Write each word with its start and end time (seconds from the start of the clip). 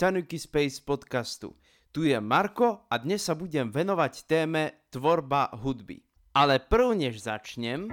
Tanuki 0.00 0.40
Space 0.40 0.80
podcastu. 0.80 1.52
Tu 1.92 2.08
je 2.08 2.16
Marko 2.16 2.88
a 2.88 2.96
dnes 2.96 3.20
sa 3.20 3.36
budem 3.36 3.68
venovať 3.68 4.24
téme 4.24 4.88
tvorba 4.88 5.52
hudby. 5.60 6.00
Ale 6.32 6.56
prv 6.56 6.96
než 6.96 7.20
začnem... 7.20 7.84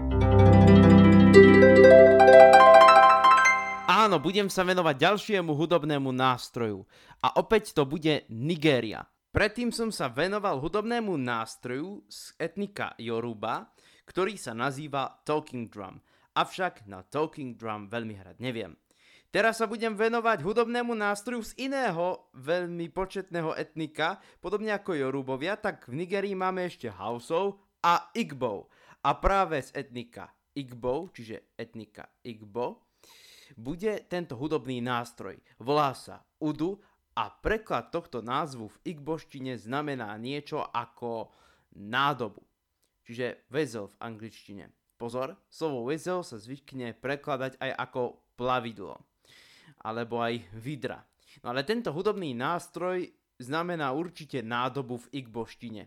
Áno, 3.91 4.23
budem 4.23 4.47
sa 4.47 4.63
venovať 4.63 4.95
ďalšiemu 4.95 5.51
hudobnému 5.51 6.07
nástroju. 6.15 6.87
A 7.19 7.43
opäť 7.43 7.75
to 7.75 7.83
bude 7.83 8.23
Nigéria. 8.31 9.03
Predtým 9.35 9.75
som 9.75 9.91
sa 9.91 10.07
venoval 10.07 10.63
hudobnému 10.63 11.11
nástroju 11.19 12.07
z 12.07 12.39
etnika 12.39 12.95
Yoruba, 13.03 13.75
ktorý 14.07 14.39
sa 14.39 14.55
nazýva 14.55 15.11
Talking 15.27 15.67
Drum. 15.67 15.99
Avšak 16.39 16.87
na 16.87 17.03
Talking 17.03 17.59
Drum 17.59 17.91
veľmi 17.91 18.15
hrať 18.15 18.39
neviem. 18.39 18.79
Teraz 19.37 19.61
sa 19.61 19.69
budem 19.69 19.93
venovať 19.93 20.41
hudobnému 20.41 20.97
nástroju 20.97 21.45
z 21.45 21.69
iného 21.69 22.25
veľmi 22.33 22.89
početného 22.89 23.53
etnika, 23.53 24.17
podobne 24.41 24.73
ako 24.73 24.97
Jorubovia, 24.97 25.53
tak 25.53 25.85
v 25.85 26.01
Nigerii 26.01 26.33
máme 26.33 26.65
ešte 26.65 26.89
Hausov 26.89 27.61
a 27.85 28.09
Igbo. 28.17 28.73
A 29.05 29.13
práve 29.21 29.61
z 29.61 29.77
etnika 29.77 30.33
Igbo, 30.57 31.13
čiže 31.13 31.53
etnika 31.53 32.09
Igbo, 32.25 32.89
bude 33.53 34.09
tento 34.09 34.33
hudobný 34.41 34.81
nástroj. 34.81 35.37
Volá 35.61 35.93
sa 35.93 36.25
Udu 36.41 36.81
a 37.13 37.29
preklad 37.29 37.93
tohto 37.93 38.25
názvu 38.25 38.73
v 38.73 38.97
igboštine 38.97 39.53
znamená 39.61 40.17
niečo 40.17 40.65
ako 40.65 41.29
nádobu, 41.77 42.41
čiže 43.05 43.45
väzel 43.53 43.93
v 43.93 43.99
angličtine. 44.01 44.73
Pozor, 44.97 45.37
slovo 45.45 45.85
väzel 45.85 46.25
sa 46.25 46.41
zvykne 46.41 46.97
prekladať 46.97 47.61
aj 47.61 47.71
ako 47.85 48.17
plavidlo 48.33 48.97
alebo 49.83 50.21
aj 50.21 50.41
vidra. 50.57 51.01
No 51.43 51.53
ale 51.53 51.61
tento 51.67 51.93
hudobný 51.93 52.33
nástroj 52.33 53.05
znamená 53.37 53.93
určite 53.93 54.41
nádobu 54.41 54.97
v 55.05 55.23
igboštine. 55.23 55.83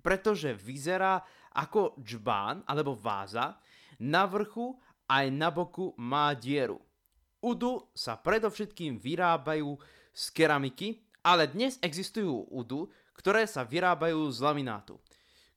Pretože 0.00 0.56
vyzerá 0.56 1.20
ako 1.52 2.00
džbán 2.00 2.64
alebo 2.64 2.96
váza, 2.96 3.60
na 4.00 4.24
vrchu 4.24 4.72
aj 5.06 5.28
na 5.28 5.52
boku 5.52 5.92
má 6.00 6.32
dieru. 6.32 6.80
Udu 7.42 7.90
sa 7.92 8.16
predovšetkým 8.16 8.96
vyrábajú 8.96 9.76
z 10.14 10.24
keramiky, 10.32 11.02
ale 11.26 11.50
dnes 11.50 11.76
existujú 11.82 12.48
udu, 12.48 12.88
ktoré 13.18 13.44
sa 13.46 13.62
vyrábajú 13.62 14.30
z 14.32 14.38
laminátu. 14.40 14.96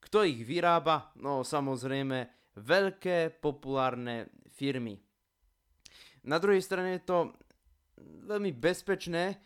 Kto 0.03 0.21
ich 0.27 0.43
vyrába? 0.45 1.09
No 1.17 1.41
samozrejme 1.41 2.29
veľké 2.59 3.41
populárne 3.41 4.29
firmy. 4.53 4.99
Na 6.25 6.41
druhej 6.41 6.61
strane 6.61 6.97
je 6.97 7.03
to 7.05 7.17
veľmi 8.25 8.51
bezpečné, 8.55 9.39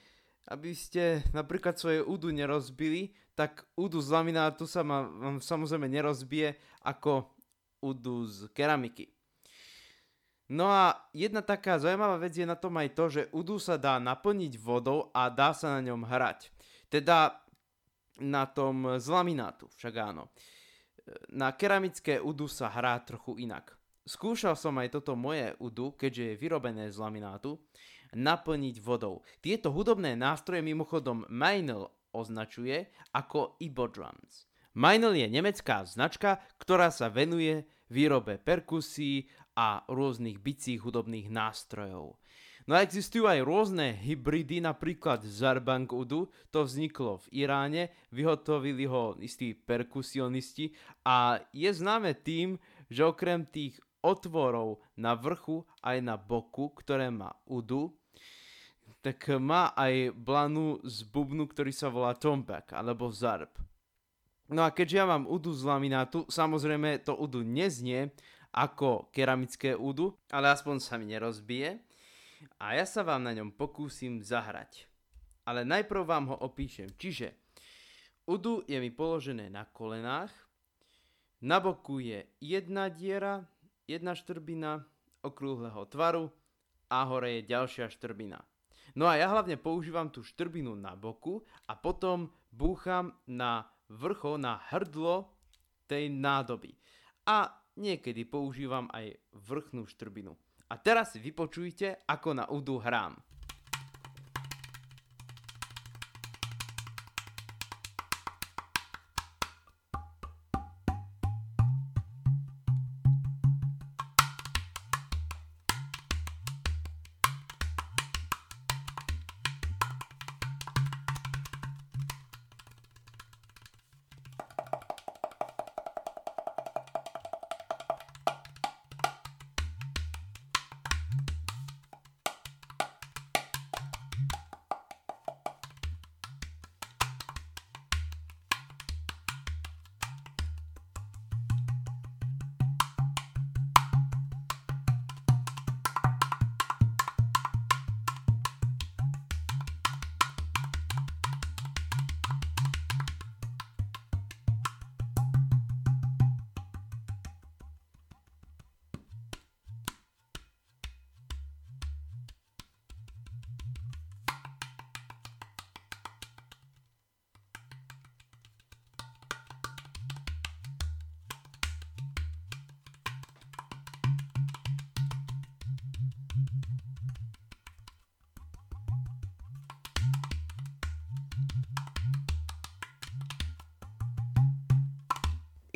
aby 0.49 0.73
ste 0.73 1.21
napríklad 1.35 1.77
svoje 1.77 2.01
údu 2.01 2.33
nerozbili, 2.33 3.13
tak 3.37 3.63
údu 3.77 4.01
z 4.01 4.09
laminátu 4.11 4.65
sa 4.67 4.83
ma, 4.83 5.05
vám 5.05 5.37
samozrejme 5.39 5.87
nerozbije 5.87 6.57
ako 6.83 7.29
údu 7.79 8.27
z 8.27 8.51
keramiky. 8.51 9.07
No 10.49 10.65
a 10.65 10.97
jedna 11.13 11.45
taká 11.45 11.77
zaujímavá 11.77 12.17
vec 12.17 12.33
je 12.33 12.41
na 12.41 12.57
tom 12.57 12.73
aj 12.81 12.89
to, 12.97 13.05
že 13.07 13.29
údu 13.29 13.61
sa 13.61 13.77
dá 13.77 14.01
naplniť 14.01 14.57
vodou 14.57 15.13
a 15.13 15.29
dá 15.29 15.53
sa 15.53 15.77
na 15.77 15.85
ňom 15.85 16.01
hrať. 16.01 16.49
Teda 16.89 17.45
na 18.17 18.49
tom 18.49 18.97
z 18.97 19.07
laminátu, 19.07 19.69
však 19.77 19.93
áno. 20.01 20.33
Na 21.29 21.53
keramické 21.53 22.17
údu 22.17 22.49
sa 22.49 22.67
hrá 22.73 22.97
trochu 23.05 23.45
inak. 23.45 23.77
Skúšal 24.09 24.57
som 24.57 24.73
aj 24.81 24.97
toto 24.97 25.13
moje 25.13 25.53
udu, 25.61 25.93
keďže 25.93 26.33
je 26.33 26.39
vyrobené 26.41 26.89
z 26.89 26.97
laminátu 26.97 27.61
naplniť 28.15 28.75
vodou. 28.81 29.21
Tieto 29.41 29.73
hudobné 29.73 30.15
nástroje 30.17 30.65
mimochodom 30.65 31.25
Meinl 31.29 31.89
označuje 32.13 32.89
ako 33.13 33.57
Ibo 33.61 33.89
Drums. 33.89 34.49
Meinl 34.77 35.17
je 35.17 35.27
nemecká 35.27 35.81
značka, 35.85 36.39
ktorá 36.61 36.93
sa 36.93 37.09
venuje 37.09 37.65
výrobe 37.89 38.37
perkusí 38.37 39.27
a 39.57 39.83
rôznych 39.89 40.39
bicích 40.39 40.79
hudobných 40.79 41.27
nástrojov. 41.27 42.21
No 42.69 42.77
a 42.77 42.85
existujú 42.85 43.25
aj 43.25 43.41
rôzne 43.41 43.97
hybridy, 43.97 44.61
napríklad 44.61 45.25
Zarbang 45.25 45.89
Udu, 45.89 46.29
to 46.53 46.61
vzniklo 46.61 47.17
v 47.25 47.43
Iráne, 47.43 47.89
vyhotovili 48.13 48.85
ho 48.85 49.17
istí 49.17 49.57
perkusionisti 49.57 50.77
a 51.01 51.41
je 51.49 51.65
známe 51.73 52.13
tým, 52.13 52.61
že 52.93 53.09
okrem 53.09 53.49
tých 53.49 53.81
otvorov 54.05 54.85
na 54.95 55.17
vrchu 55.17 55.65
aj 55.81 55.97
na 55.97 56.15
boku, 56.15 56.69
ktoré 56.77 57.09
má 57.09 57.33
Udu, 57.49 57.98
tak 58.99 59.31
má 59.39 59.71
aj 59.75 60.11
blanu 60.11 60.83
z 60.83 61.07
bubnu, 61.07 61.47
ktorý 61.47 61.71
sa 61.71 61.87
volá 61.87 62.11
tombak 62.15 62.75
alebo 62.75 63.07
zarb. 63.11 63.51
No 64.49 64.65
a 64.65 64.73
keďže 64.73 64.99
ja 64.99 65.05
mám 65.05 65.29
udu 65.29 65.53
z 65.53 65.61
laminátu, 65.63 66.25
samozrejme 66.25 67.05
to 67.05 67.13
udu 67.13 67.45
neznie 67.45 68.09
ako 68.49 69.13
keramické 69.13 69.77
udu, 69.77 70.17
ale 70.33 70.49
aspoň 70.49 70.81
sa 70.81 70.97
mi 70.97 71.05
nerozbije 71.05 71.77
a 72.57 72.73
ja 72.73 72.85
sa 72.89 73.05
vám 73.05 73.29
na 73.29 73.37
ňom 73.37 73.53
pokúsim 73.53 74.25
zahrať. 74.25 74.89
Ale 75.45 75.61
najprv 75.65 76.01
vám 76.01 76.33
ho 76.33 76.37
opíšem. 76.41 76.89
Čiže 76.97 77.33
udu 78.25 78.65
je 78.65 78.77
mi 78.81 78.89
položené 78.89 79.53
na 79.53 79.69
kolenách, 79.69 80.33
na 81.39 81.61
boku 81.61 82.03
je 82.03 82.25
jedna 82.43 82.91
diera, 82.91 83.47
jedna 83.87 84.11
štrbina 84.17 84.83
okrúhleho 85.23 85.87
tvaru 85.87 86.27
a 86.89 87.05
hore 87.05 87.39
je 87.39 87.47
ďalšia 87.47 87.87
štrbina. 87.87 88.41
No 88.97 89.05
a 89.05 89.17
ja 89.19 89.29
hlavne 89.29 89.59
používam 89.59 90.09
tú 90.09 90.25
štrbinu 90.25 90.73
na 90.73 90.97
boku 90.97 91.43
a 91.69 91.77
potom 91.77 92.31
búcham 92.49 93.13
na 93.29 93.69
vrcho, 93.89 94.37
na 94.37 94.61
hrdlo 94.69 95.29
tej 95.89 96.09
nádoby. 96.13 96.73
A 97.25 97.49
niekedy 97.77 98.25
používam 98.25 98.89
aj 98.93 99.17
vrchnú 99.33 99.85
štrbinu. 99.85 100.33
A 100.69 100.77
teraz 100.77 101.17
si 101.17 101.19
vypočujte, 101.21 102.05
ako 102.05 102.29
na 102.37 102.45
udu 102.49 102.77
hrám. 102.77 103.17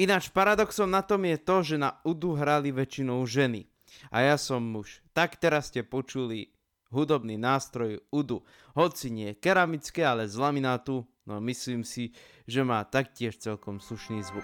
Ináč 0.03 0.27
paradoxom 0.27 0.91
na 0.91 0.99
tom 0.99 1.23
je 1.23 1.39
to, 1.39 1.63
že 1.63 1.79
na 1.79 1.95
Udu 2.03 2.35
hrali 2.35 2.75
väčšinou 2.75 3.23
ženy. 3.23 3.71
A 4.11 4.19
ja 4.19 4.35
som 4.35 4.59
muž. 4.59 4.99
Tak 5.15 5.39
teraz 5.39 5.71
ste 5.71 5.79
počuli 5.79 6.51
hudobný 6.91 7.39
nástroj 7.39 8.03
Udu. 8.11 8.43
Hoci 8.75 9.07
nie 9.07 9.31
keramické, 9.31 10.03
ale 10.03 10.27
z 10.27 10.35
laminátu, 10.35 11.07
no 11.23 11.39
myslím 11.39 11.87
si, 11.87 12.11
že 12.43 12.67
má 12.67 12.83
taktiež 12.83 13.39
celkom 13.39 13.79
slušný 13.79 14.27
zvuk. 14.27 14.43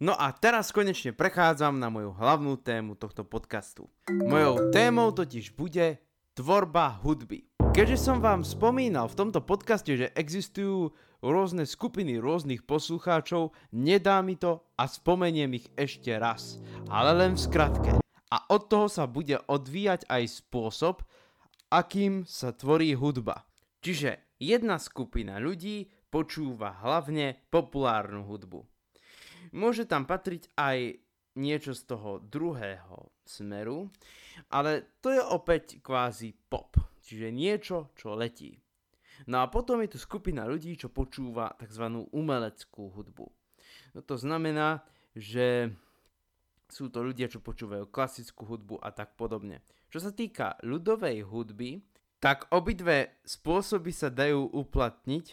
No 0.00 0.16
a 0.16 0.32
teraz 0.32 0.72
konečne 0.72 1.12
prechádzam 1.12 1.76
na 1.76 1.92
moju 1.92 2.16
hlavnú 2.16 2.56
tému 2.56 2.96
tohto 2.96 3.28
podcastu. 3.28 3.92
Mojou 4.08 4.72
témou 4.72 5.12
totiž 5.12 5.52
bude 5.52 6.00
tvorba 6.32 6.96
hudby. 7.04 7.44
Keďže 7.76 8.08
som 8.08 8.24
vám 8.24 8.40
spomínal 8.40 9.04
v 9.12 9.18
tomto 9.20 9.44
podcaste, 9.44 10.00
že 10.00 10.16
existujú 10.16 10.96
rôzne 11.24 11.68
skupiny 11.68 12.20
rôznych 12.20 12.64
poslucháčov, 12.64 13.54
nedá 13.72 14.20
mi 14.20 14.36
to 14.36 14.64
a 14.76 14.88
spomeniem 14.88 15.56
ich 15.60 15.66
ešte 15.76 16.16
raz, 16.16 16.60
ale 16.88 17.16
len 17.16 17.32
v 17.36 17.44
skratke. 17.44 17.90
A 18.32 18.36
od 18.50 18.66
toho 18.66 18.90
sa 18.90 19.06
bude 19.06 19.38
odvíjať 19.46 20.10
aj 20.10 20.22
spôsob, 20.42 21.06
akým 21.70 22.26
sa 22.26 22.50
tvorí 22.52 22.92
hudba. 22.98 23.46
Čiže 23.80 24.36
jedna 24.42 24.82
skupina 24.82 25.38
ľudí 25.38 25.86
počúva 26.10 26.74
hlavne 26.82 27.38
populárnu 27.52 28.26
hudbu. 28.26 28.66
Môže 29.54 29.86
tam 29.86 30.10
patriť 30.10 30.50
aj 30.58 30.98
niečo 31.36 31.76
z 31.76 31.82
toho 31.86 32.18
druhého 32.18 33.12
smeru, 33.22 33.92
ale 34.50 34.98
to 35.04 35.12
je 35.12 35.22
opäť 35.22 35.78
kvázi 35.84 36.32
pop, 36.48 36.74
čiže 37.04 37.28
niečo, 37.30 37.92
čo 37.94 38.16
letí. 38.16 38.58
No 39.24 39.40
a 39.40 39.48
potom 39.48 39.80
je 39.80 39.96
tu 39.96 39.98
skupina 39.98 40.44
ľudí, 40.44 40.76
čo 40.76 40.92
počúva 40.92 41.56
tzv. 41.56 42.04
umeleckú 42.12 42.92
hudbu. 42.92 43.26
No 43.96 44.00
to 44.04 44.20
znamená, 44.20 44.84
že 45.16 45.72
sú 46.68 46.92
to 46.92 47.00
ľudia, 47.00 47.32
čo 47.32 47.40
počúvajú 47.40 47.88
klasickú 47.88 48.44
hudbu 48.44 48.76
a 48.84 48.92
tak 48.92 49.16
podobne. 49.16 49.64
Čo 49.88 50.04
sa 50.04 50.10
týka 50.12 50.60
ľudovej 50.60 51.24
hudby, 51.24 51.80
tak 52.20 52.50
obidve 52.52 53.22
spôsoby 53.22 53.92
sa 53.94 54.10
dajú 54.10 54.50
uplatniť, 54.50 55.26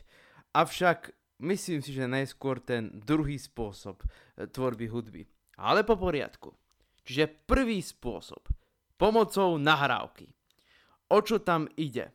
avšak 0.54 1.12
myslím 1.42 1.80
si, 1.82 1.92
že 1.92 2.06
najskôr 2.06 2.62
ten 2.62 3.02
druhý 3.02 3.42
spôsob 3.42 4.04
e, 4.04 4.08
tvorby 4.48 4.88
hudby. 4.88 5.22
Ale 5.58 5.82
po 5.82 5.98
poriadku. 5.98 6.54
Čiže 7.04 7.50
prvý 7.50 7.84
spôsob. 7.84 8.48
Pomocou 8.96 9.60
nahrávky. 9.60 10.30
O 11.12 11.20
čo 11.20 11.44
tam 11.44 11.68
ide? 11.76 12.14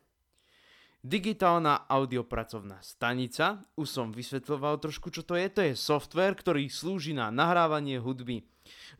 Digitálna 1.09 1.89
audiopracovná 1.89 2.85
stanica, 2.85 3.65
už 3.73 3.87
som 3.89 4.13
vysvetľoval 4.13 4.77
trošku, 4.77 5.09
čo 5.09 5.25
to 5.25 5.33
je. 5.33 5.49
To 5.49 5.61
je 5.65 5.73
software, 5.73 6.37
ktorý 6.37 6.69
slúži 6.69 7.17
na 7.17 7.33
nahrávanie 7.33 7.97
hudby. 7.97 8.45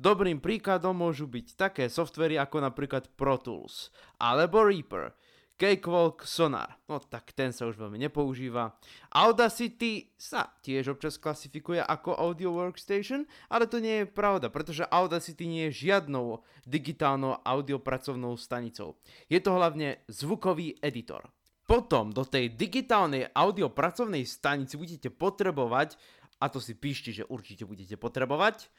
Dobrým 0.02 0.42
príkladom 0.42 0.98
môžu 0.98 1.30
byť 1.30 1.54
také 1.54 1.86
softvery 1.86 2.42
ako 2.42 2.66
napríklad 2.66 3.14
Pro 3.14 3.38
Tools 3.38 3.94
alebo 4.18 4.66
Reaper, 4.66 5.14
Cakewalk 5.62 6.26
Sonar, 6.26 6.82
no 6.90 6.98
tak 6.98 7.30
ten 7.38 7.54
sa 7.54 7.70
už 7.70 7.78
veľmi 7.78 8.02
nepoužíva. 8.02 8.74
Audacity 9.14 10.10
sa 10.18 10.50
tiež 10.66 10.98
občas 10.98 11.22
klasifikuje 11.22 11.78
ako 11.78 12.18
audio 12.18 12.58
workstation, 12.58 13.30
ale 13.54 13.70
to 13.70 13.78
nie 13.78 14.02
je 14.02 14.06
pravda, 14.10 14.50
pretože 14.50 14.82
Audacity 14.90 15.46
nie 15.46 15.70
je 15.70 15.86
žiadnou 15.86 16.42
digitálnou 16.66 17.46
audiopracovnou 17.46 18.34
stanicou. 18.34 18.98
Je 19.30 19.38
to 19.38 19.54
hlavne 19.54 20.02
zvukový 20.10 20.74
editor. 20.82 21.30
Potom 21.70 22.10
do 22.10 22.26
tej 22.26 22.58
digitálnej 22.58 23.30
audiopracovnej 23.30 24.26
stanici 24.26 24.74
budete 24.74 25.14
potrebovať, 25.14 26.02
a 26.42 26.50
to 26.50 26.58
si 26.58 26.74
píšte, 26.74 27.14
že 27.14 27.30
určite 27.30 27.70
budete 27.70 27.94
potrebovať, 27.94 28.74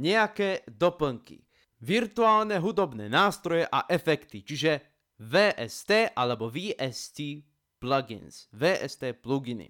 nejaké 0.00 0.64
doplnky. 0.64 1.44
Virtuálne 1.84 2.56
hudobné 2.56 3.12
nástroje 3.12 3.68
a 3.68 3.84
efekty, 3.84 4.40
čiže 4.40 4.80
VST 5.20 6.16
alebo 6.16 6.48
VST 6.48 7.44
plugins. 7.76 8.48
VST 8.48 9.12
pluginy. 9.20 9.68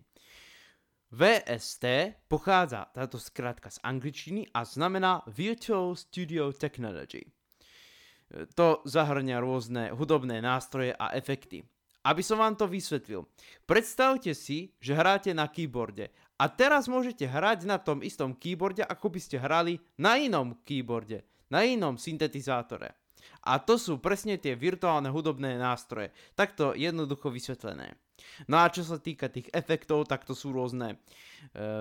VST 1.10 1.84
pochádza 2.30 2.88
táto 2.94 3.18
skratka 3.18 3.74
z 3.74 3.82
angličtiny 3.82 4.54
a 4.54 4.62
znamená 4.62 5.26
Virtual 5.26 5.98
Studio 5.98 6.54
Technology. 6.54 7.26
To 8.54 8.80
zahrňa 8.86 9.36
rôzne 9.42 9.82
hudobné 9.92 10.38
nástroje 10.40 10.94
a 10.94 11.12
efekty. 11.12 11.66
Aby 12.02 12.22
som 12.26 12.42
vám 12.42 12.58
to 12.58 12.66
vysvetlil, 12.66 13.22
predstavte 13.62 14.34
si, 14.34 14.74
že 14.82 14.98
hráte 14.98 15.30
na 15.30 15.46
keyboarde 15.46 16.10
a 16.34 16.50
teraz 16.50 16.90
môžete 16.90 17.22
hrať 17.30 17.62
na 17.62 17.78
tom 17.78 18.02
istom 18.02 18.34
keyboarde, 18.34 18.82
ako 18.82 19.06
by 19.14 19.20
ste 19.22 19.38
hrali 19.38 19.78
na 19.94 20.18
inom 20.18 20.58
keyboarde, 20.66 21.22
na 21.46 21.62
inom 21.62 21.94
syntetizátore. 21.94 22.98
A 23.46 23.62
to 23.62 23.78
sú 23.78 24.02
presne 24.02 24.34
tie 24.38 24.58
virtuálne 24.58 25.06
hudobné 25.10 25.54
nástroje. 25.54 26.10
Takto 26.34 26.74
jednoducho 26.74 27.30
vysvetlené. 27.30 27.94
No 28.50 28.58
a 28.58 28.70
čo 28.70 28.82
sa 28.86 28.98
týka 28.98 29.30
tých 29.30 29.50
efektov, 29.54 30.06
tak 30.10 30.26
to 30.26 30.34
sú 30.34 30.54
rôzne 30.54 30.94
e, 30.94 30.96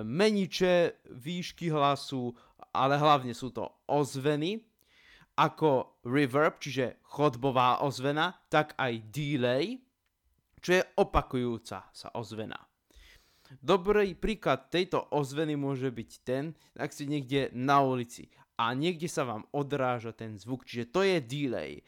meniče, 0.05 1.05
výšky 1.09 1.69
hlasu, 1.69 2.33
ale 2.73 2.97
hlavne 2.97 3.33
sú 3.33 3.53
to 3.53 3.69
ozveny, 3.89 4.61
ako 5.37 6.01
reverb, 6.05 6.61
čiže 6.61 7.01
chodbová 7.07 7.81
ozvena, 7.81 8.37
tak 8.51 8.77
aj 8.77 8.93
delay, 9.09 9.81
čo 10.61 10.77
je 10.77 10.83
opakujúca 11.01 11.89
sa 11.91 12.07
ozvena. 12.15 12.57
Dobrý 13.59 14.15
príklad 14.15 14.71
tejto 14.71 15.11
ozveny 15.11 15.59
môže 15.59 15.91
byť 15.91 16.11
ten, 16.23 16.55
ak 16.79 16.95
si 16.95 17.03
niekde 17.03 17.51
na 17.51 17.83
ulici 17.83 18.31
a 18.55 18.71
niekde 18.71 19.11
sa 19.11 19.27
vám 19.27 19.43
odráža 19.51 20.15
ten 20.15 20.39
zvuk, 20.39 20.63
čiže 20.63 20.93
to 20.93 21.03
je 21.03 21.17
delay. 21.19 21.83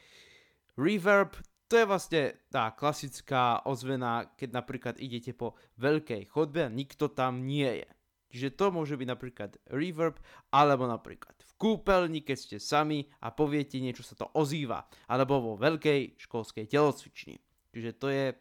Reverb, 0.75 1.37
to 1.71 1.79
je 1.79 1.85
vlastne 1.87 2.23
tá 2.51 2.75
klasická 2.75 3.63
ozvena, 3.63 4.27
keď 4.35 4.49
napríklad 4.59 4.95
idete 4.99 5.31
po 5.31 5.55
veľkej 5.79 6.27
chodbe 6.27 6.67
a 6.67 6.73
nikto 6.73 7.07
tam 7.07 7.47
nie 7.47 7.85
je. 7.85 7.89
Čiže 8.33 8.57
to 8.57 8.73
môže 8.73 8.97
byť 8.97 9.07
napríklad 9.07 9.51
reverb, 9.69 10.17
alebo 10.49 10.89
napríklad 10.89 11.37
v 11.37 11.51
kúpeľni, 11.61 12.25
keď 12.25 12.37
ste 12.37 12.57
sami 12.57 13.05
a 13.21 13.29
poviete 13.29 13.77
niečo 13.77 14.01
sa 14.01 14.17
to 14.17 14.25
ozýva, 14.33 14.89
alebo 15.05 15.37
vo 15.37 15.53
veľkej 15.61 16.17
školskej 16.17 16.65
telocvični. 16.65 17.37
Čiže 17.73 17.91
to 18.01 18.07
je 18.09 18.33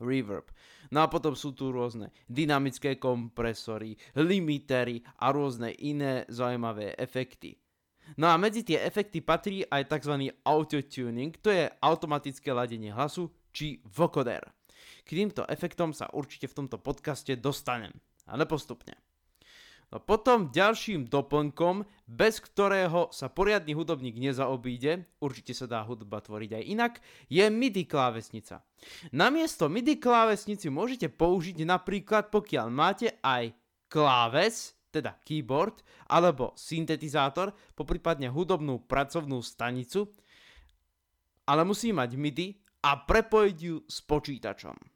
reverb. 0.00 0.48
No 0.90 1.04
a 1.04 1.06
potom 1.06 1.36
sú 1.36 1.54
tu 1.54 1.70
rôzne 1.70 2.10
dynamické 2.26 2.98
kompresory, 2.98 3.94
limitery 4.18 5.04
a 5.22 5.30
rôzne 5.30 5.70
iné 5.78 6.26
zaujímavé 6.26 6.98
efekty. 6.98 7.60
No 8.18 8.26
a 8.26 8.34
medzi 8.34 8.66
tie 8.66 8.82
efekty 8.82 9.22
patrí 9.22 9.62
aj 9.62 9.86
tzv. 9.86 10.34
autotuning, 10.42 11.38
to 11.38 11.54
je 11.54 11.70
automatické 11.78 12.50
ladenie 12.50 12.90
hlasu 12.90 13.30
či 13.54 13.78
vocoder. 13.86 14.42
K 15.06 15.08
týmto 15.14 15.46
efektom 15.46 15.94
sa 15.94 16.10
určite 16.10 16.50
v 16.50 16.56
tomto 16.64 16.82
podcaste 16.82 17.38
dostanem, 17.38 17.94
ale 18.26 18.50
postupne. 18.50 18.98
No 19.90 19.98
potom 19.98 20.54
ďalším 20.54 21.10
doplnkom, 21.10 21.82
bez 22.06 22.38
ktorého 22.38 23.10
sa 23.10 23.26
poriadny 23.26 23.74
hudobník 23.74 24.22
nezaobíde, 24.22 25.18
určite 25.18 25.50
sa 25.50 25.66
dá 25.66 25.82
hudba 25.82 26.22
tvoriť 26.22 26.50
aj 26.62 26.64
inak, 26.70 26.92
je 27.26 27.42
MIDI 27.50 27.90
klávesnica. 27.90 28.62
Namiesto 29.10 29.66
MIDI 29.66 29.98
klávesnici 29.98 30.70
môžete 30.70 31.10
použiť 31.10 31.66
napríklad, 31.66 32.30
pokiaľ 32.30 32.66
máte 32.70 33.18
aj 33.18 33.50
kláves, 33.90 34.78
teda 34.94 35.18
keyboard, 35.26 35.82
alebo 36.06 36.54
syntetizátor, 36.54 37.50
poprípadne 37.74 38.30
hudobnú 38.30 38.86
pracovnú 38.86 39.42
stanicu, 39.42 40.06
ale 41.50 41.66
musí 41.66 41.90
mať 41.90 42.14
MIDI 42.14 42.46
a 42.86 42.94
prepojiť 42.94 43.58
ju 43.58 43.76
s 43.90 43.98
počítačom. 44.06 44.89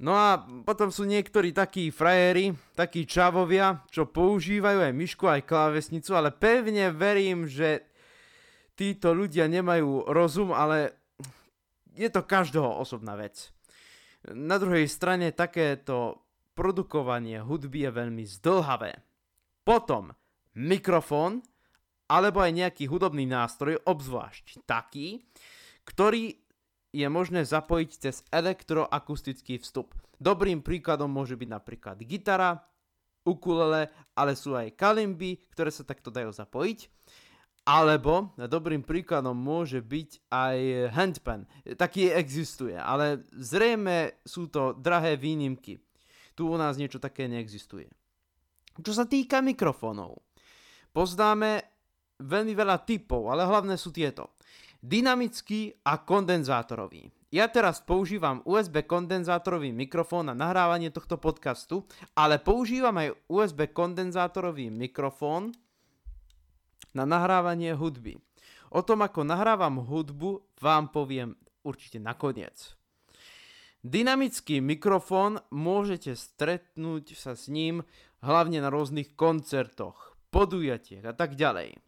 No 0.00 0.16
a 0.16 0.40
potom 0.64 0.88
sú 0.88 1.04
niektorí 1.04 1.52
takí 1.52 1.92
frajeri, 1.92 2.56
takí 2.72 3.04
čavovia, 3.04 3.84
čo 3.92 4.08
používajú 4.08 4.88
aj 4.88 4.96
myšku, 4.96 5.28
aj 5.28 5.44
klávesnicu, 5.44 6.16
ale 6.16 6.32
pevne 6.32 6.88
verím, 6.88 7.44
že 7.44 7.84
títo 8.72 9.12
ľudia 9.12 9.44
nemajú 9.44 10.08
rozum, 10.08 10.56
ale 10.56 10.96
je 11.92 12.08
to 12.08 12.24
každého 12.24 12.80
osobná 12.80 13.12
vec. 13.12 13.52
Na 14.32 14.56
druhej 14.56 14.88
strane 14.88 15.36
takéto 15.36 16.24
produkovanie 16.56 17.44
hudby 17.44 17.84
je 17.84 17.90
veľmi 17.92 18.24
zdlhavé. 18.24 19.04
Potom 19.68 20.16
mikrofón 20.56 21.44
alebo 22.08 22.40
aj 22.40 22.56
nejaký 22.56 22.88
hudobný 22.88 23.28
nástroj, 23.28 23.84
obzvlášť 23.86 24.64
taký, 24.66 25.22
ktorý 25.86 26.40
je 26.90 27.06
možné 27.06 27.46
zapojiť 27.46 27.90
cez 27.96 28.26
elektroakustický 28.34 29.62
vstup. 29.62 29.94
Dobrým 30.18 30.60
príkladom 30.60 31.08
môže 31.08 31.38
byť 31.38 31.48
napríklad 31.48 31.96
gitara, 32.02 32.60
ukulele, 33.24 33.88
ale 34.16 34.32
sú 34.34 34.56
aj 34.56 34.74
kalimby, 34.74 35.46
ktoré 35.54 35.70
sa 35.70 35.86
takto 35.86 36.10
dajú 36.10 36.34
zapojiť. 36.34 36.90
Alebo 37.68 38.34
dobrým 38.34 38.82
príkladom 38.82 39.36
môže 39.36 39.84
byť 39.84 40.32
aj 40.32 40.58
handpan. 40.96 41.44
Taký 41.62 42.10
existuje, 42.10 42.74
ale 42.74 43.22
zrejme 43.36 44.24
sú 44.24 44.48
to 44.48 44.74
drahé 44.74 45.14
výnimky. 45.20 45.78
Tu 46.34 46.42
u 46.48 46.56
nás 46.56 46.80
niečo 46.80 46.98
také 46.98 47.28
neexistuje. 47.28 47.86
Čo 48.80 48.96
sa 48.96 49.04
týka 49.04 49.44
mikrofónov, 49.44 50.24
poznáme 50.96 51.60
veľmi 52.16 52.52
veľa 52.56 52.80
typov, 52.88 53.28
ale 53.28 53.44
hlavné 53.44 53.76
sú 53.76 53.92
tieto 53.92 54.39
dynamický 54.80 55.76
a 55.84 56.00
kondenzátorový. 56.00 57.12
ja 57.30 57.46
teraz 57.46 57.78
používam 57.78 58.42
USB 58.42 58.82
kondenzátorový 58.82 59.70
mikrofón 59.70 60.32
na 60.32 60.34
nahrávanie 60.34 60.90
tohto 60.90 61.14
podcastu, 61.20 61.86
ale 62.18 62.42
používam 62.42 62.96
aj 62.98 63.14
USB 63.30 63.70
kondenzátorový 63.70 64.72
mikrofón 64.72 65.54
na 66.90 67.06
nahrávanie 67.06 67.76
hudby. 67.76 68.18
O 68.70 68.82
tom, 68.82 69.02
ako 69.02 69.22
nahrávam 69.22 69.82
hudbu, 69.82 70.58
vám 70.58 70.90
poviem 70.90 71.38
určite 71.62 72.02
nakoniec. 72.02 72.74
Dynamický 73.80 74.60
mikrofón 74.60 75.40
môžete 75.48 76.12
stretnúť 76.12 77.16
sa 77.16 77.32
s 77.32 77.48
ním 77.48 77.80
hlavne 78.20 78.60
na 78.60 78.68
rôznych 78.68 79.16
koncertoch, 79.16 80.20
podujatiach 80.28 81.04
a 81.08 81.14
tak 81.16 81.34
ďalej. 81.34 81.80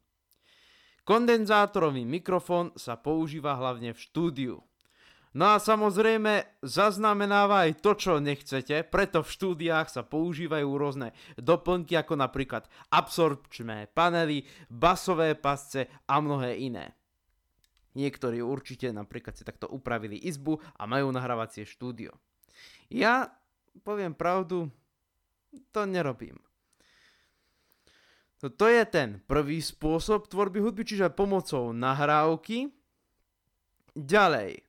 Kondenzátorový 1.02 2.06
mikrofón 2.06 2.71
sa 2.78 2.94
používa 2.94 3.59
hlavne 3.59 3.90
v 3.90 3.99
štúdiu. 3.99 4.56
No 5.32 5.49
a 5.49 5.56
samozrejme 5.56 6.61
zaznamenáva 6.61 7.64
aj 7.64 7.80
to, 7.80 7.97
čo 7.97 8.21
nechcete, 8.21 8.85
preto 8.85 9.25
v 9.25 9.32
štúdiách 9.32 9.88
sa 9.88 10.04
používajú 10.04 10.68
rôzne 10.76 11.16
doplnky 11.40 11.97
ako 11.97 12.21
napríklad 12.21 12.68
absorpčné 12.92 13.88
panely, 13.97 14.44
basové 14.68 15.32
pasce 15.32 15.88
a 16.04 16.21
mnohé 16.21 16.61
iné. 16.61 16.92
Niektorí 17.97 18.44
určite 18.44 18.92
napríklad 18.92 19.32
si 19.32 19.44
takto 19.44 19.73
upravili 19.73 20.21
izbu 20.21 20.61
a 20.76 20.85
majú 20.85 21.09
nahrávacie 21.09 21.64
štúdio. 21.64 22.12
Ja 22.92 23.32
poviem 23.80 24.12
pravdu, 24.12 24.68
to 25.73 25.88
nerobím. 25.88 26.37
No 28.42 28.50
to 28.50 28.66
je 28.66 28.82
ten 28.90 29.22
prvý 29.30 29.62
spôsob 29.62 30.26
tvorby 30.26 30.58
hudby, 30.58 30.82
čiže 30.82 31.14
pomocou 31.14 31.70
nahrávky. 31.70 32.75
Ďalej, 33.94 34.66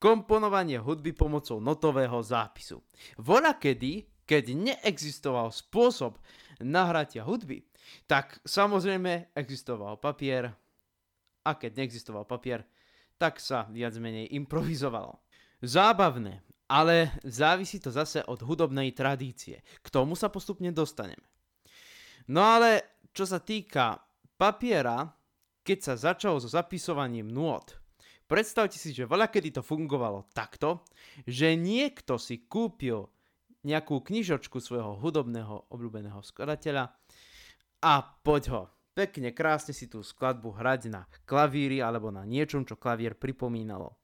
komponovanie 0.00 0.80
hudby 0.80 1.12
pomocou 1.12 1.60
notového 1.60 2.16
zápisu. 2.24 2.80
Voľa 3.20 3.60
kedy, 3.60 4.24
keď 4.24 4.44
neexistoval 4.56 5.52
spôsob 5.52 6.16
nahratia 6.64 7.20
hudby, 7.28 7.60
tak 8.08 8.40
samozrejme 8.48 9.36
existoval 9.36 10.00
papier 10.00 10.48
a 11.44 11.50
keď 11.56 11.84
neexistoval 11.84 12.24
papier, 12.24 12.64
tak 13.20 13.36
sa 13.36 13.68
viac 13.68 13.92
menej 14.00 14.32
improvizovalo. 14.32 15.20
Zábavné, 15.60 16.40
ale 16.72 17.20
závisí 17.20 17.76
to 17.76 17.92
zase 17.92 18.24
od 18.24 18.40
hudobnej 18.40 18.96
tradície. 18.96 19.60
K 19.84 19.86
tomu 19.92 20.16
sa 20.16 20.32
postupne 20.32 20.72
dostaneme. 20.72 21.20
No 22.30 22.40
ale 22.40 22.99
čo 23.10 23.24
sa 23.26 23.38
týka 23.42 23.98
papiera, 24.38 25.06
keď 25.60 25.78
sa 25.78 25.94
začalo 25.98 26.40
so 26.40 26.48
zapisovaním 26.48 27.28
nôd, 27.28 27.80
Predstavte 28.30 28.78
si, 28.78 28.94
že 28.94 29.10
veľa 29.10 29.26
kedy 29.26 29.58
to 29.58 29.62
fungovalo 29.66 30.30
takto, 30.30 30.86
že 31.26 31.58
niekto 31.58 32.14
si 32.14 32.46
kúpil 32.46 33.10
nejakú 33.66 34.06
knižočku 34.06 34.62
svojho 34.62 35.02
hudobného 35.02 35.66
obľúbeného 35.66 36.22
skladateľa 36.22 36.94
a 37.82 37.92
poď 38.22 38.44
ho 38.54 38.62
pekne, 38.94 39.34
krásne 39.34 39.74
si 39.74 39.90
tú 39.90 40.06
skladbu 40.06 40.62
hrať 40.62 40.94
na 40.94 41.10
klavíri 41.26 41.82
alebo 41.82 42.14
na 42.14 42.22
niečom, 42.22 42.62
čo 42.62 42.78
klavír 42.78 43.18
pripomínalo. 43.18 43.98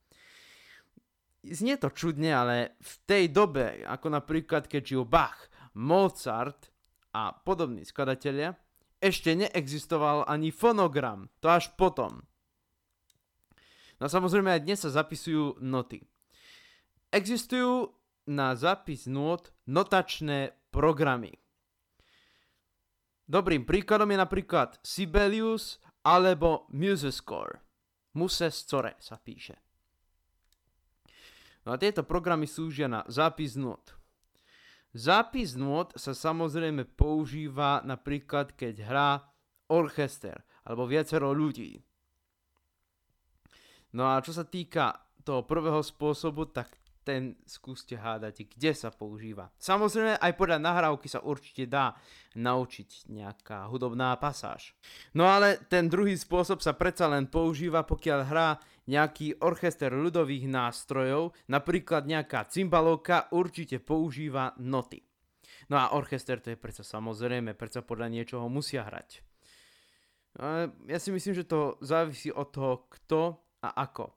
Znie 1.46 1.78
to 1.78 1.94
čudne, 1.94 2.34
ale 2.34 2.75
v 2.82 2.94
tej 3.06 3.25
dobe, 3.30 3.86
ako 3.86 4.10
napríklad 4.10 4.66
keď 4.66 4.82
žil 4.82 5.04
Bach, 5.06 5.46
Mozart 5.78 6.75
a 7.14 7.30
podobní 7.30 7.86
skladatelia, 7.86 8.58
ešte 9.06 9.38
neexistoval 9.38 10.26
ani 10.26 10.50
fonogram, 10.50 11.30
to 11.38 11.46
až 11.46 11.70
potom. 11.78 12.26
No 13.96 14.10
samozrejme 14.10 14.52
aj 14.52 14.64
dnes 14.66 14.78
sa 14.82 14.90
zapisujú 14.92 15.62
noty. 15.62 16.04
Existujú 17.08 17.96
na 18.28 18.52
zápis 18.58 19.08
not 19.08 19.54
notačné 19.64 20.52
programy. 20.68 21.32
Dobrým 23.26 23.66
príkladom 23.66 24.12
je 24.12 24.18
napríklad 24.20 24.78
Sibelius 24.84 25.82
alebo 26.06 26.70
Musescore. 26.70 27.64
Musescore 28.14 28.94
sa 29.02 29.18
píše. 29.18 29.58
No 31.66 31.75
a 31.75 31.80
tieto 31.80 32.06
programy 32.06 32.46
slúžia 32.46 32.86
na 32.86 33.02
zápis 33.10 33.58
not. 33.58 33.95
Zápis 34.96 35.60
not 35.60 35.92
sa 36.00 36.16
samozrejme 36.16 36.88
používa 36.96 37.84
napríklad, 37.84 38.56
keď 38.56 38.74
hrá 38.88 39.10
orchester 39.68 40.40
alebo 40.64 40.88
viacero 40.88 41.36
ľudí. 41.36 41.76
No 43.92 44.08
a 44.08 44.24
čo 44.24 44.32
sa 44.32 44.48
týka 44.48 44.96
toho 45.20 45.44
prvého 45.44 45.84
spôsobu, 45.84 46.48
tak 46.48 46.72
ten 47.06 47.38
skúste 47.46 47.94
hádať, 47.94 48.50
kde 48.50 48.74
sa 48.74 48.90
používa. 48.90 49.46
Samozrejme, 49.62 50.18
aj 50.18 50.32
podľa 50.34 50.58
nahrávky 50.58 51.06
sa 51.06 51.22
určite 51.22 51.70
dá 51.70 51.94
naučiť 52.34 53.06
nejaká 53.06 53.70
hudobná 53.70 54.18
pasáž. 54.18 54.74
No 55.14 55.30
ale 55.30 55.62
ten 55.70 55.86
druhý 55.86 56.18
spôsob 56.18 56.58
sa 56.58 56.74
predsa 56.74 57.06
len 57.06 57.30
používa, 57.30 57.86
pokiaľ 57.86 58.20
hrá 58.26 58.58
nejaký 58.87 59.43
orchester 59.43 59.90
ľudových 59.90 60.47
nástrojov, 60.47 61.35
napríklad 61.50 62.07
nejaká 62.07 62.47
cymbalovka 62.47 63.31
určite 63.35 63.83
používa 63.83 64.55
noty. 64.62 65.02
No 65.66 65.78
a 65.83 65.95
orchester 65.99 66.38
to 66.38 66.55
je 66.55 66.59
predsa 66.59 66.87
samozrejme, 66.87 67.59
predsa 67.59 67.83
podľa 67.83 68.11
niečoho 68.14 68.47
musia 68.47 68.87
hrať. 68.87 69.23
Ja 70.87 70.99
si 71.00 71.11
myslím, 71.11 71.35
že 71.35 71.49
to 71.49 71.81
závisí 71.81 72.28
od 72.31 72.52
toho, 72.52 72.87
kto 72.93 73.21
a 73.64 73.73
ako. 73.88 74.12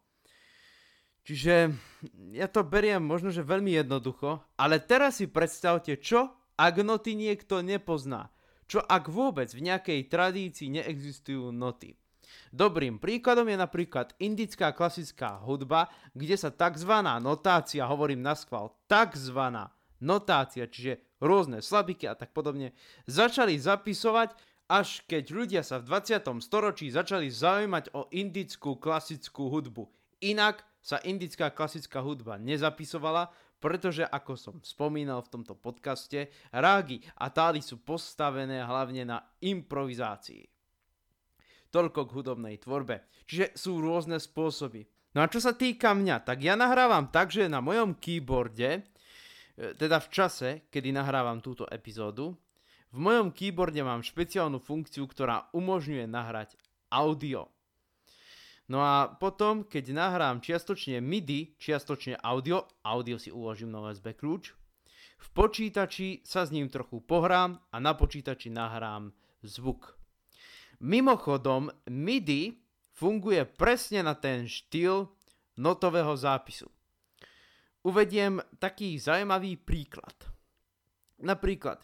Čiže 1.24 1.72
ja 2.34 2.48
to 2.50 2.66
beriem 2.66 3.06
možno, 3.06 3.30
že 3.30 3.46
veľmi 3.46 3.78
jednoducho, 3.78 4.44
ale 4.58 4.82
teraz 4.82 5.22
si 5.22 5.30
predstavte, 5.30 5.96
čo 6.02 6.34
ak 6.60 6.76
noty 6.84 7.16
niekto 7.16 7.64
nepozná. 7.64 8.34
Čo 8.70 8.84
ak 8.84 9.10
vôbec 9.10 9.50
v 9.50 9.66
nejakej 9.66 10.12
tradícii 10.12 10.70
neexistujú 10.70 11.50
noty. 11.50 11.98
Dobrým 12.50 12.98
príkladom 12.98 13.48
je 13.48 13.58
napríklad 13.58 14.14
indická 14.18 14.74
klasická 14.74 15.42
hudba, 15.44 15.90
kde 16.18 16.36
sa 16.36 16.50
tzv. 16.50 16.94
notácia, 17.22 17.90
hovorím 17.90 18.26
na 18.26 18.34
schvál, 18.34 18.74
tzv. 18.90 19.40
notácia, 20.02 20.66
čiže 20.66 21.00
rôzne 21.20 21.60
slabiky 21.60 22.08
a 22.08 22.16
tak 22.16 22.32
podobne, 22.32 22.74
začali 23.06 23.60
zapisovať 23.60 24.36
až 24.70 25.02
keď 25.10 25.24
ľudia 25.34 25.62
sa 25.66 25.82
v 25.82 25.90
20. 25.90 26.46
storočí 26.46 26.94
začali 26.94 27.26
zaujímať 27.34 27.90
o 27.98 28.06
indickú 28.14 28.78
klasickú 28.78 29.50
hudbu. 29.50 29.90
Inak 30.22 30.62
sa 30.80 31.02
indická 31.02 31.50
klasická 31.50 32.06
hudba 32.06 32.38
nezapisovala, 32.38 33.34
pretože 33.60 34.06
ako 34.06 34.34
som 34.38 34.56
spomínal 34.64 35.26
v 35.26 35.32
tomto 35.36 35.58
podcaste, 35.58 36.32
rágy 36.54 37.04
a 37.20 37.28
tály 37.34 37.60
sú 37.60 37.82
postavené 37.82 38.64
hlavne 38.64 39.04
na 39.04 39.20
improvizácii. 39.44 40.59
Toľko 41.70 42.10
k 42.10 42.14
hudobnej 42.18 42.56
tvorbe. 42.58 43.06
Čiže 43.30 43.54
sú 43.54 43.78
rôzne 43.78 44.18
spôsoby. 44.18 44.90
No 45.14 45.26
a 45.26 45.30
čo 45.30 45.42
sa 45.42 45.54
týka 45.58 45.94
mňa, 45.94 46.22
tak 46.26 46.42
ja 46.46 46.54
nahrávam 46.54 47.10
tak, 47.10 47.34
že 47.34 47.50
na 47.50 47.62
mojom 47.62 47.98
keyboarde, 47.98 48.70
e, 48.78 48.82
teda 49.74 49.98
v 50.02 50.08
čase, 50.10 50.50
kedy 50.70 50.94
nahrávam 50.94 51.42
túto 51.42 51.66
epizódu, 51.70 52.38
v 52.90 52.98
mojom 52.98 53.30
keyboarde 53.34 53.82
mám 53.86 54.02
špeciálnu 54.02 54.58
funkciu, 54.58 55.06
ktorá 55.06 55.50
umožňuje 55.54 56.10
nahrať 56.10 56.58
audio. 56.90 57.50
No 58.70 58.86
a 58.86 59.10
potom, 59.10 59.66
keď 59.66 59.94
nahrám 59.94 60.46
čiastočne 60.46 61.02
MIDI, 61.02 61.58
čiastočne 61.58 62.22
audio, 62.22 62.70
audio 62.86 63.18
si 63.18 63.34
uložím 63.34 63.74
na 63.74 63.82
USB 63.82 64.14
kľúč, 64.14 64.54
v 65.20 65.28
počítači 65.36 66.24
sa 66.24 66.48
s 66.48 66.54
ním 66.54 66.72
trochu 66.72 67.04
pohrám 67.04 67.60
a 67.74 67.78
na 67.82 67.92
počítači 67.92 68.48
nahrám 68.54 69.12
zvuk. 69.44 69.99
Mimochodom, 70.80 71.72
MIDI 71.92 72.56
funguje 72.96 73.44
presne 73.46 74.04
na 74.04 74.16
ten 74.16 74.48
štýl 74.48 75.08
notového 75.60 76.16
zápisu. 76.16 76.68
Uvediem 77.84 78.44
taký 78.60 79.00
zaujímavý 79.00 79.56
príklad. 79.60 80.16
Napríklad, 81.20 81.84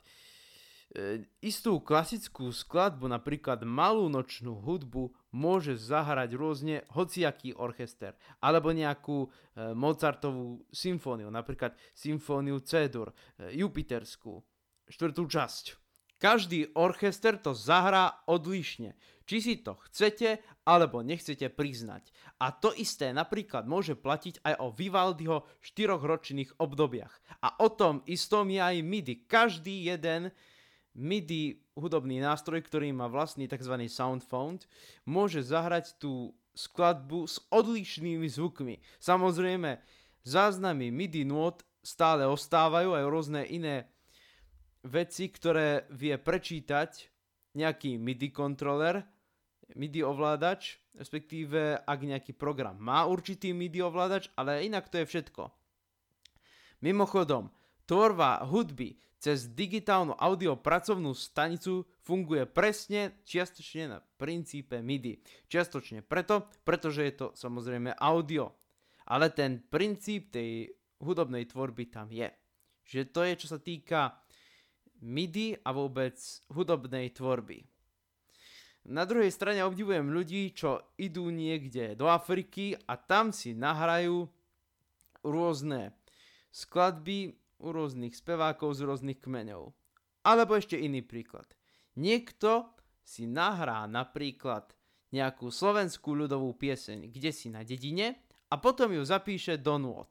E, 0.95 1.27
istú 1.43 1.83
klasickú 1.83 2.55
skladbu, 2.55 3.11
napríklad 3.11 3.67
malú 3.67 4.07
nočnú 4.07 4.55
hudbu, 4.63 5.11
môže 5.35 5.75
zahrať 5.75 6.31
rôzne 6.39 6.87
hociaký 6.95 7.51
orchester, 7.51 8.15
alebo 8.39 8.71
nejakú 8.71 9.27
e, 9.27 9.29
Mozartovú 9.75 10.63
symfóniu, 10.71 11.27
napríklad 11.27 11.75
symfóniu 11.91 12.63
C-dur, 12.63 13.11
e, 13.11 13.59
Jupiterskú, 13.59 14.39
štvrtú 14.87 15.27
časť. 15.27 15.65
Každý 16.15 16.72
orchester 16.79 17.36
to 17.36 17.51
zahrá 17.51 18.24
odlišne, 18.24 18.95
či 19.27 19.38
si 19.43 19.53
to 19.60 19.75
chcete 19.89 20.39
alebo 20.63 21.03
nechcete 21.03 21.51
priznať. 21.51 22.10
A 22.39 22.55
to 22.55 22.72
isté 22.72 23.12
napríklad 23.12 23.67
môže 23.67 24.00
platiť 24.00 24.39
aj 24.48 24.53
o 24.63 24.72
Vivaldiho 24.72 25.43
štyroch 25.60 26.01
ročných 26.01 26.55
obdobiach. 26.55 27.19
A 27.43 27.60
o 27.60 27.67
tom 27.67 28.00
istom 28.07 28.48
je 28.48 28.63
aj 28.63 28.79
MIDI. 28.79 29.27
Každý 29.27 29.91
jeden 29.91 30.31
MIDI 30.95 31.60
hudobný 31.75 32.24
nástroj, 32.24 32.63
ktorý 32.63 32.95
má 32.95 33.12
vlastný 33.12 33.51
tzv. 33.51 33.75
sound 33.91 34.24
font, 34.24 34.63
môže 35.03 35.43
zahrať 35.43 36.00
tú 36.00 36.31
skladbu 36.55 37.27
s 37.27 37.43
odlišnými 37.51 38.31
zvukmi. 38.31 38.79
Samozrejme, 39.03 39.84
záznamy 40.24 40.88
MIDI 40.95 41.27
nôd 41.27 41.60
stále 41.84 42.24
ostávajú 42.24 42.95
aj 42.95 43.03
rôzne 43.12 43.41
iné 43.45 43.91
veci, 44.86 45.34
ktoré 45.34 45.89
vie 45.94 46.15
prečítať 46.15 46.92
nejaký 47.58 47.98
MIDI 47.98 48.30
kontroler, 48.30 49.01
MIDI 49.74 50.06
ovládač, 50.06 50.77
respektíve 50.94 51.82
ak 51.82 52.00
nejaký 52.06 52.38
program 52.38 52.77
má 52.77 53.10
určitý 53.10 53.50
MIDI 53.50 53.82
ovládač, 53.82 54.30
ale 54.38 54.62
inak 54.62 54.94
to 54.94 55.01
je 55.01 55.10
všetko. 55.10 55.50
Mimochodom, 56.86 57.50
tvorba 57.89 58.46
hudby 58.46 58.94
cez 59.18 59.50
digitálnu 59.58 60.13
audio 60.22 60.54
pracovnú 60.54 61.18
stanicu 61.18 61.89
funguje 62.06 62.46
presne 62.46 63.25
čiastočne 63.25 63.84
na 63.89 63.98
princípe 63.98 64.86
MIDI. 64.86 65.18
Čiastočne 65.50 66.06
preto, 66.06 66.46
pretože 66.62 67.01
je 67.01 67.13
to 67.18 67.27
samozrejme 67.34 67.98
audio. 67.98 68.54
Ale 69.10 69.34
ten 69.34 69.65
princíp 69.65 70.30
tej 70.30 70.70
hudobnej 71.01 71.50
tvorby 71.50 71.89
tam 71.89 72.13
je. 72.13 72.30
Že 72.86 73.01
to 73.10 73.20
je, 73.25 73.34
čo 73.34 73.48
sa 73.50 73.58
týka 73.58 74.13
MIDI 75.05 75.53
a 75.62 75.69
vôbec 75.69 76.17
hudobnej 76.50 77.13
tvorby. 77.13 77.62
Na 78.85 79.05
druhej 79.05 79.33
strane 79.33 79.65
obdivujem 79.65 80.09
ľudí, 80.13 80.53
čo 80.53 80.93
idú 80.97 81.29
niekde 81.33 81.97
do 81.97 82.05
Afriky 82.09 82.74
a 82.74 82.97
tam 82.97 83.33
si 83.33 83.53
nahrajú 83.57 84.29
rôzne 85.25 85.93
skladby 86.53 87.33
u 87.62 87.67
rôznych 87.74 88.13
spevákov 88.13 88.77
z 88.77 88.85
rôznych 88.85 89.21
kmeňov. 89.21 89.74
Alebo 90.25 90.53
ešte 90.57 90.77
iný 90.77 91.01
príklad. 91.01 91.50
Niekto 91.97 92.74
si 93.01 93.25
nahrá 93.29 93.85
napríklad 93.89 94.74
nejakú 95.13 95.50
slovenskú 95.50 96.13
ľudovú 96.17 96.53
pieseň, 96.57 97.09
kde 97.09 97.31
si 97.33 97.47
na 97.50 97.62
dedine 97.62 98.25
a 98.50 98.57
potom 98.62 98.93
ju 98.93 99.01
zapíše 99.01 99.62
do 99.62 99.81
nôd. 99.81 100.09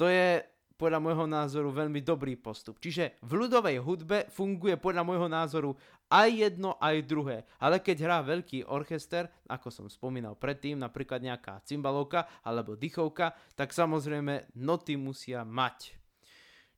To 0.00 0.08
je 0.08 0.42
podľa 0.80 0.96
môjho 0.96 1.28
názoru 1.28 1.68
veľmi 1.68 2.00
dobrý 2.00 2.40
postup. 2.40 2.80
Čiže 2.80 3.20
v 3.20 3.44
ľudovej 3.44 3.76
hudbe 3.84 4.32
funguje 4.32 4.80
podľa 4.80 5.04
môjho 5.04 5.28
názoru 5.28 5.76
aj 6.08 6.28
jedno, 6.32 6.80
aj 6.80 7.04
druhé. 7.04 7.44
Ale 7.60 7.84
keď 7.84 7.96
hrá 8.08 8.18
veľký 8.24 8.64
orchester, 8.64 9.28
ako 9.44 9.68
som 9.68 9.86
spomínal 9.92 10.40
predtým, 10.40 10.80
napríklad 10.80 11.20
nejaká 11.20 11.60
cymbalovka 11.68 12.24
alebo 12.40 12.80
dychovka, 12.80 13.36
tak 13.52 13.76
samozrejme 13.76 14.56
noty 14.56 14.96
musia 14.96 15.44
mať. 15.44 15.92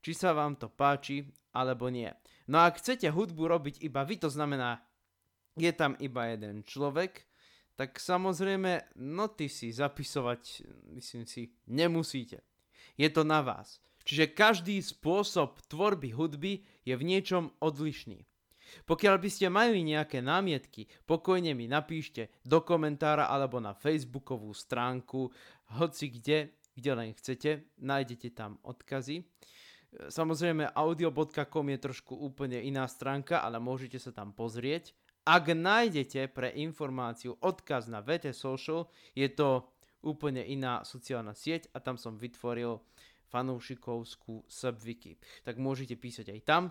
Či 0.02 0.12
sa 0.18 0.34
vám 0.34 0.58
to 0.58 0.66
páči, 0.66 1.22
alebo 1.54 1.86
nie. 1.86 2.10
No 2.50 2.58
a 2.58 2.66
ak 2.66 2.82
chcete 2.82 3.06
hudbu 3.06 3.46
robiť 3.46 3.86
iba 3.86 4.02
vy, 4.02 4.18
to 4.18 4.26
znamená, 4.26 4.82
je 5.54 5.70
tam 5.70 5.94
iba 6.02 6.26
jeden 6.32 6.66
človek, 6.66 7.22
tak 7.78 7.96
samozrejme 8.02 8.98
noty 8.98 9.46
si 9.46 9.70
zapisovať, 9.70 10.66
myslím 10.96 11.24
si, 11.24 11.54
nemusíte. 11.70 12.42
Je 12.96 13.08
to 13.08 13.24
na 13.24 13.40
vás. 13.40 13.80
Čiže 14.02 14.34
každý 14.34 14.82
spôsob 14.82 15.58
tvorby 15.70 16.14
hudby 16.14 16.62
je 16.82 16.94
v 16.94 17.06
niečom 17.06 17.54
odlišný. 17.62 18.26
Pokiaľ 18.88 19.16
by 19.20 19.28
ste 19.28 19.52
mali 19.52 19.84
nejaké 19.84 20.24
námietky, 20.24 20.88
pokojne 21.04 21.52
mi 21.52 21.68
napíšte 21.68 22.32
do 22.40 22.64
komentára 22.64 23.28
alebo 23.28 23.60
na 23.60 23.76
facebookovú 23.76 24.50
stránku, 24.56 25.28
hoci 25.76 26.08
kde, 26.08 26.56
kde 26.72 26.90
len 26.96 27.10
chcete, 27.12 27.68
nájdete 27.84 28.32
tam 28.32 28.56
odkazy. 28.64 29.28
Samozrejme 29.92 30.72
audio.com 30.72 31.66
je 31.68 31.78
trošku 31.84 32.16
úplne 32.16 32.64
iná 32.64 32.88
stránka, 32.88 33.44
ale 33.44 33.60
môžete 33.60 34.00
sa 34.00 34.08
tam 34.08 34.32
pozrieť. 34.32 34.96
Ak 35.28 35.52
nájdete 35.52 36.32
pre 36.32 36.50
informáciu 36.56 37.36
odkaz 37.44 37.92
na 37.92 38.00
VT 38.00 38.32
Social, 38.32 38.88
je 39.12 39.28
to 39.28 39.68
úplne 40.02 40.42
iná 40.42 40.82
sociálna 40.82 41.36
sieť 41.36 41.70
a 41.76 41.78
tam 41.78 41.94
som 41.94 42.18
vytvoril 42.18 42.82
fanúšikovskú 43.32 44.44
subwiki. 44.44 45.16
Tak 45.40 45.56
môžete 45.56 45.96
písať 45.96 46.36
aj 46.36 46.40
tam, 46.44 46.62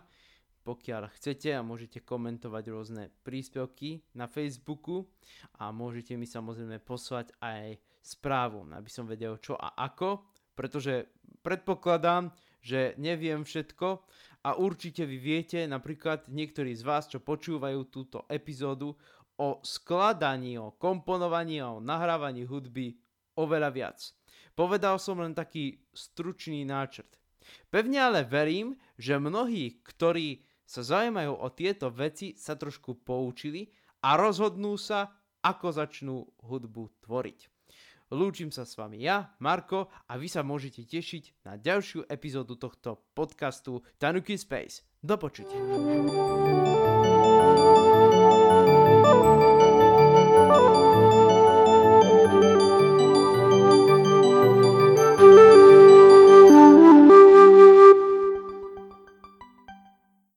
pokiaľ 0.61 1.09
chcete 1.17 1.49
a 1.57 1.65
môžete 1.65 2.05
komentovať 2.05 2.63
rôzne 2.69 3.03
príspevky 3.25 4.05
na 4.13 4.29
Facebooku 4.29 5.09
a 5.57 5.73
môžete 5.73 6.13
mi 6.13 6.29
samozrejme 6.29 6.77
poslať 6.85 7.33
aj 7.41 7.81
správu, 8.05 8.69
aby 8.69 8.89
som 8.89 9.09
vedel 9.09 9.41
čo 9.41 9.57
a 9.57 9.73
ako, 9.73 10.21
pretože 10.53 11.09
predpokladám, 11.41 12.29
že 12.61 12.93
neviem 13.01 13.41
všetko 13.41 14.05
a 14.45 14.53
určite 14.61 15.09
vy 15.09 15.17
viete, 15.17 15.65
napríklad 15.65 16.29
niektorí 16.29 16.77
z 16.77 16.85
vás, 16.85 17.09
čo 17.09 17.17
počúvajú 17.25 17.89
túto 17.89 18.29
epizódu, 18.29 18.93
o 19.41 19.57
skladaní, 19.65 20.61
o 20.61 20.77
komponovaní 20.77 21.57
a 21.57 21.73
o 21.73 21.81
nahrávaní 21.81 22.45
hudby 22.45 22.93
oveľa 23.33 23.69
viac. 23.73 23.97
Povedal 24.61 25.01
som 25.01 25.17
len 25.17 25.33
taký 25.33 25.81
stručný 25.89 26.61
náčrt. 26.69 27.17
Pevne 27.73 27.97
ale 27.97 28.21
verím, 28.21 28.77
že 28.93 29.17
mnohí, 29.17 29.81
ktorí 29.81 30.45
sa 30.69 30.85
zaujímajú 30.85 31.33
o 31.33 31.47
tieto 31.49 31.89
veci, 31.89 32.37
sa 32.37 32.53
trošku 32.53 33.01
poučili 33.01 33.73
a 34.05 34.13
rozhodnú 34.21 34.77
sa, 34.77 35.17
ako 35.41 35.67
začnú 35.73 36.17
hudbu 36.45 37.01
tvoriť. 37.01 37.49
Lúčim 38.13 38.53
sa 38.53 38.61
s 38.61 38.77
vami 38.77 39.01
ja, 39.01 39.33
Marko, 39.41 39.89
a 40.05 40.13
vy 40.21 40.29
sa 40.29 40.45
môžete 40.45 40.85
tešiť 40.85 41.41
na 41.41 41.57
ďalšiu 41.57 42.05
epizódu 42.05 42.53
tohto 42.53 43.01
podcastu 43.17 43.81
Tanuki 43.97 44.37
Space. 44.37 44.85
Do 45.01 45.17
počutia. 45.17 45.57